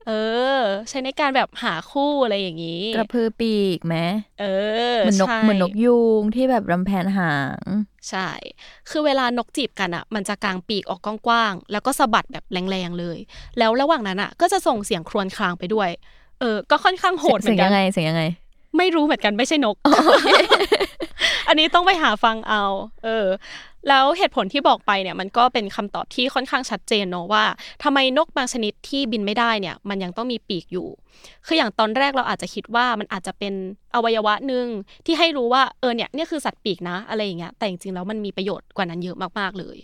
[0.07, 0.13] เอ
[0.59, 3.97] อ ใช้ในการแบบหาคู่อะไรอย่างงี้ กระพือปีกไหม
[4.41, 4.45] เอ
[4.97, 7.63] อเหมือนนกใช่เหมือนนกยูงที่แบบรำแพนหาง
[8.11, 8.29] ใช่
[8.91, 13.19] คือเวลานกจีบกันอะ มันจะกางปีกออกกว้างๆ แล้วก็สะบัดแบบแรงๆเลย
[13.59, 15.91] แล้วระหว่างนั้นอะ ก็จะส่งเสียงครวญครางไปด้วย
[16.41, 18.23] เออ ก็ค่อนข้างโหดเหมืเสีอยนงกัยันงไงเสียงยังไง
[18.77, 19.77] ไม่รู้เหมือนกันไม่ใช่นก
[21.49, 22.65] อันนี้ต้องไปหาฟังเอา
[23.05, 23.27] เออ
[23.89, 27.45] แล้วเหตุผลที่บอกไปเนี่ยมันก็เป็นคำตอบที่ค่อนข้างชัดเจนเนอะว่า
[27.83, 30.89] ทำไมนกบางชนิดที่บินไม่ได้เนี่ยมันยังต้องมีปีกอยู่
[31.47, 33.55] คืออย่างตอนแรกเราอาจจะคิดว่ามันอาจจะเป็น
[33.95, 34.67] อวัยวะหนึ่ง
[35.07, 39.79] ที่ให้รู้ว่าเออเนี่ยนี่คือสัตว์ปีกนะอะไรอย่างเงี้ยแต่จริงๆแล้วมันมีประโยชน์กว่านั้นเยอะมากๆเลย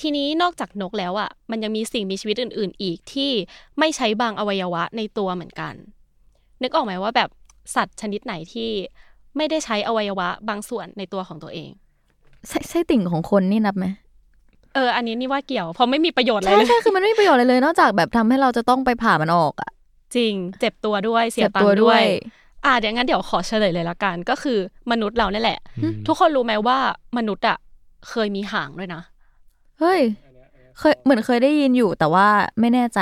[0.00, 3.30] ทีนี้นอกจากนกแล้วอะมันยังมีสิ่งมีชีวิตอื่น ๆ อีกที่
[3.78, 5.74] ไม่ใช้บางอวัยวะในตัวเหมือนกัน
[6.62, 7.30] นึกออกไหมว่าแบบ
[7.74, 8.70] สัตว์ชนิดไหนที่
[9.36, 11.70] ไม่ได้ใช้อวัยวะบางส่วนในตัวของตัวเอง
[12.48, 13.86] ไส้ไส้ติ่งของคนนี่นับไหม
[14.74, 19.70] เออ อันนี้นี่ว่าเกี่ยว เพราะไม่มีประโยชน์อะไรใช่เลยใช่ คือมันไม่มีประโยชน์อะไรเลย นอกจากแบบทำให้เราจะต้องไปผ่ามันออกอะ
[20.16, 22.04] จริง เจ็บตัวด้วย เสียเจ็บตังตัวค์ด้ด้ววยย
[22.64, 24.58] อ่าเดี๋ยวงั้นเดี๋ยวขอเฉลยเลยละกัน ก็คือ
[24.90, 26.78] มนุษย์เราเนี่ยแหละอืมทุกคนรู้ไหมว่า
[27.18, 27.58] มนุษย์อะ
[28.08, 29.02] เคยมีหางด้วยนะ
[29.80, 30.00] เฮ้ย
[30.78, 32.26] เคย เหมือนเคยได้ยินอยู่แต่ว่า
[32.60, 33.00] ไม่แน่ใจ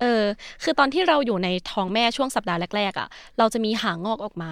[0.00, 0.22] เออ
[0.62, 4.50] คือตอนที่เราอยู่ในท้องแม่ช่วงสัปดาห์แรกๆอะ เราจะมีหางงอกออกมา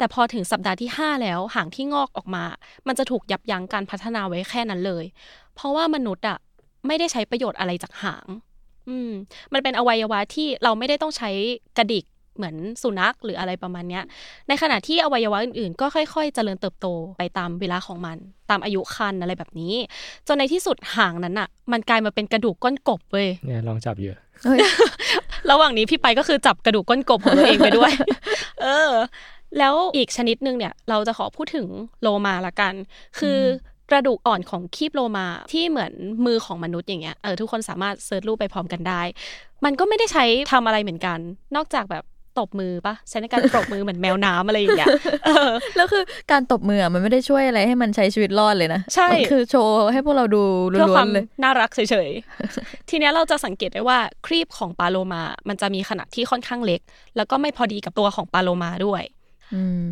[0.00, 2.44] แต่พอถึงสัปดาห์ที่ 5 แล้วหางที่งอกออกมา
[2.86, 5.04] มันจะถูกยับยั้งการพัฒนาไว้แค่นั้นเลย
[5.54, 6.38] เพราะว่ามนุษย์อะ
[6.86, 8.26] ไม่ได้ใช้ประโยชน์อะไรจากหาง
[8.88, 9.10] อืม
[9.52, 11.30] มันเป็นอวัยวะที่เราไม่ได้ต้องใช้
[11.78, 12.04] กระดิก
[12.36, 14.04] เหมือนสุนัขหรืออะไรประมาณเนี้ย
[14.48, 16.86] ในขณะที่อวัยวะอื่นๆ ก็ค่อยๆ เจริญเติบโต
[17.18, 18.16] ไปตามเวลาของมัน
[18.50, 19.74] ตามอายุคันอะไรแบบนี้
[20.26, 24.58] จนในที่สุดหางนั้นอะมันกลายมาเป็นกระดูกก้นกบเว้ยเนี่ยลองจับเยอะเฮ้ย
[25.50, 27.92] ระหว่างนี้พี่ไปก็คือจับกระดูกก้นกบของตัวเองไปด้วย
[28.62, 28.90] เออ
[29.60, 31.66] แล้วอีกชนิดหนึ่งเนี่ยเราจะขอพูดถึง
[32.02, 32.74] โลมาละกัน
[33.18, 33.40] คือ
[33.90, 35.92] กระดูกอ่อนของคีบโลมาที่เหมือน
[36.26, 39.02] มือของมนุษย์อย่างเงี้ยเออทุกคนสามารถเซิร์ชรูปไปพร้อมกันได้
[39.64, 41.18] มันก็ไม่ได้ใช้ทำอะไรเหมือนกัน
[41.56, 42.04] นอกจากแบบ
[42.38, 44.88] ตบมือปะใช้ในการปรบมือเหมือนแมวน้ำอะไรอย่างเงี้ย
[45.26, 56.80] เออแล้วคือการตบมืออะมันไม่ได้ช่วยอะไรให้มันใช้ชีวิตรอดเลยนะ ใช่มันคือโชว์ให้พวกเราดูเพื่อล้คววานมๆเลยน่ารักเฉยๆ ทีเนี้ยเราจะสังเกตได้ว่าครีบของปลาโลมา มันจะมีขนาดที่ค่อนข้างเล็ก
[57.16, 59.19] แล้วก็ไม่พอดีกับตัวของปลาโลมาด้วยอื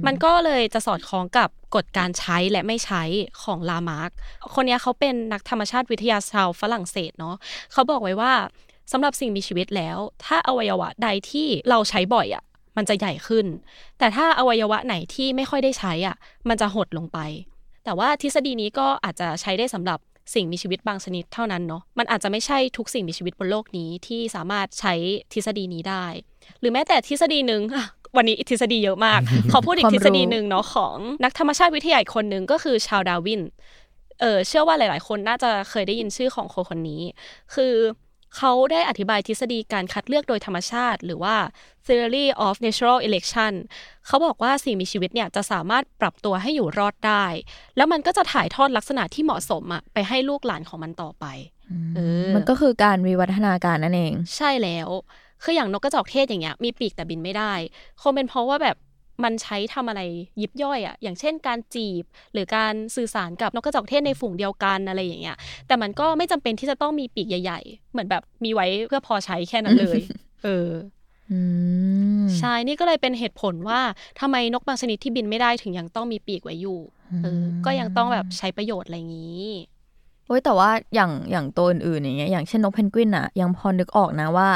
[0.06, 3.02] มันก็เลยจะสอดคล้องกับกฎการใช้และไม่ใช้
[3.42, 4.10] ของลามาร์ก
[4.54, 7.36] คนนี้เขาเป็นนักธรรมชาติวิทยาชาวฝรั่งเศสเนาะ
[7.72, 8.32] เขาบอกไว้ว่า
[8.92, 12.44] สำหรับสิ่งมีชีวิตแล้ว ถ้าอวัยวะใดที่เราใช้บ่อยอะ
[12.76, 13.46] มันจะใหญ่ขึ้น
[13.98, 16.16] แต่ถ้าอวัยวะไหนที่ไม่ค่อยได้ใช้อะ
[16.48, 17.18] มันจะหดลงไป
[17.84, 19.98] แต่ว่าทฤษฎีนี้ก็อาจจะใช้ได้สำหรับ
[20.34, 24.94] สิ่งมีชีวิตบางชนิดเท่านั้นเนาะ มันอาจจะไม่ใช่ทุกสิ่งมีชีวิตบนโลกนี้ที่สามารถใช้
[25.32, 26.04] ทฤษฎีนี้ได้
[26.60, 27.62] หรือแม้แต่ทฤษฎีหนึ่ง
[28.16, 29.20] วันนี้ทฤษฎีเยอะมาก
[29.52, 33.42] ขอพูดอีกความทรู้ฤษฎีหนึ่งเนาะของนักธรรมชาติวิทยาอีกคนหนึ่งก็คือชาวดาร์วิน
[34.20, 37.02] เออเชื่อว่าหลาย ๆ คนน่าจะเคยได้ยินชื่อของคนคนนี้
[37.54, 37.74] คือ
[38.36, 41.36] เขาได้อธิบายทฤษฎีการคัดเลือกโดยธรรมชาติ หรือว่า
[41.86, 43.52] theory of natural election
[44.06, 47.24] เขาบอกว่าสิ่งมีชีวิตเนี่ยจะสามารถปรับตัวให้อยู่รอดได้
[47.76, 51.24] แล้วมันก็จะถ่ายทอดลักษณะที่เหมาะสมอะไปให้ลูกหลานของมันต่อไป
[51.96, 54.88] เออมันก็คือการวิวัฒนาการนั่นเอง ใช่แล้ว
[55.42, 57.52] คืออย่างนกกระจอกเทศอย่างเงี้ยมีปีกแต่บินไม่ได้
[58.00, 58.76] คงเป็นเพราะว่าแบบ
[59.24, 60.02] มันใช้ทำอะไร
[60.40, 70.00] ยิบย่อยอะอย่างเช่นการจีบ หรือการสื่อสารกับนกกระจอกเทศในฝูงเดียวกันอะไรอย่างเงี้ย แต่มันก็ไม่จำเป็นที่จะต้องมีปีกใหญ่ ๆ เหมือนแบบมีไว้เพื่อพอใช้แค่นั้นเลย
[70.44, 70.68] เออ
[71.30, 71.40] อื
[72.22, 73.80] มใช่นี่ก็เลยเป็นเหตุผลว่า
[74.20, 76.78] ทำไมนกบางชนิดที่บินไม่ได้ถึงยังต้องมีปีกไว้อยู่
[77.22, 79.48] เออก็ยังต้องแบบใช้ประโยชน์อะไรอย่างนี้
[80.26, 84.48] โอ้ยแต่ว่าอย่างอย่างตัวอื่นๆอย่างเงี้ยอย่างเช่นนกเพนกวินอะยังพอนึกออกนะว่า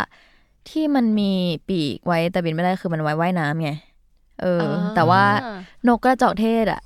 [0.71, 1.33] ที่มันมี
[1.69, 3.71] ปีกไว้แต่บินไม่ได้คือมันไว้ว่ายน้ำไง
[4.43, 5.23] เอออ่าแต่ว่า
[5.89, 6.83] นกกระจอกเทศอะ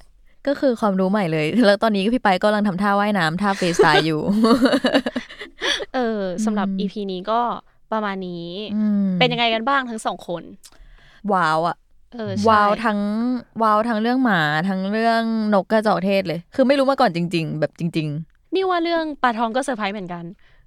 [0.46, 4.20] ก็คือความรู้ใหม่เลย แล้วตอนนี้พี่ไปก็กำลังทำท่าว่ายน้ำท่าฟรีสไตล์อยู่
[5.94, 7.40] เออสำหรับอืม EP นี้ก็
[7.92, 10.42] ประมาณนี้อืมเป็นยังไงกันบ้างทั้งสองคน
[11.32, 11.76] ว้าวอะ
[12.14, 13.00] เออใช่ว้าวทั้ง
[13.62, 15.22] ว้าวทั้งเรื่องหมาทั้งเรื่อง
[15.54, 18.08] นกกระจอกเทศเลย คือไม่รู้มาก่อนจริง ๆ แบบจริง
[18.54, 20.24] นี่ว่าเรื่องปลาทองก็เซอร์ไพรส์เหมือนกัน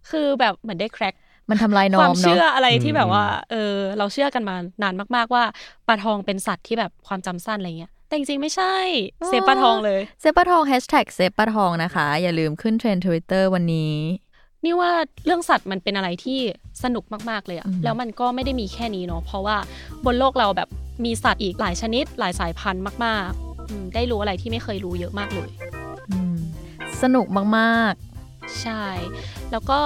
[0.10, 5.43] คือแบบเหมือนได้ crack ๆ มันทำลายนอความมเชื่อเนาะอะไรที่อืมแบบว่า เออ เราเชื่อกันมานานมาก ๆ ว่า
[5.88, 8.75] ปลาทองเป็นสัตว์ที่แบบความจำสั้นอะไรเงี้ยแต่จริงๆไม่ใช่
[9.21, 13.95] อ๋อเซฟปลาทองเลย save ปลาทองแฮชแท็ก save ปลาทองนะคะ อย่าลืมขึ้นเทรนด์ทวิตเตอร์วันนี้
[14.65, 14.91] นี่ว่า
[15.25, 16.39] เรื่องสัตว์มันเป็นอะไรที่
[16.83, 19.57] สนุกมากๆเลยอะอืมแล้วมันก็ไม่ได้มีแค่นี้เนาะเพราะว่า
[20.05, 20.69] บนโลกเราแบบ
[21.05, 25.49] มีสัตว์อีกหลายชนิด หลายสายพันธุ์มากๆอืมได้รู้อะไรที่ไม่เคยรู้เยอะมากเลย
[26.09, 26.38] อืม
[27.01, 27.25] สนุก
[27.57, 27.93] มาก
[28.62, 28.83] ใช่
[29.51, 29.79] แล้วก็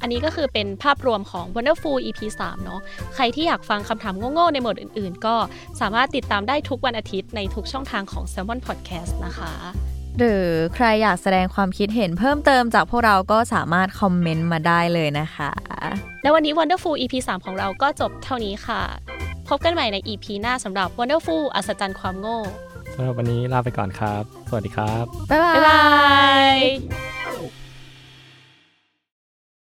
[0.00, 2.80] อันนี้ก็คือเป็นภาพรวมของ Wonderful EP 3 เนาะ
[3.14, 5.36] ใครที่อยากฟังคำถามโง่ๆในโหมดอื่นๆ ก็
[5.80, 15.50] สามารถติดตามได้ทุกวันอาทิตย์ในทุกช่องทางของ Salmon Podcast นะคะๆหรือใครอยากแสดงความคิดเห็นเพิ่มเติมจากพวกเราก็สามารถคอมเมนต์มาได้เลยนะคะ
[16.22, 18.80] และวันนี้ Wonderful EP 3 ของเราก็จบเท่านี้ค่ะ
[19.48, 22.40] พบกันใหม่ใน EP หน้าสำหรับ Wonderful อัศจรรย์ความโง่
[22.94, 25.82] สำหรับวันนี้ลาไปก่อนครับ สวัสดีครับ บ๊ายบาบ๊ายบา
[26.52, 26.56] ย
[27.62, 27.65] ย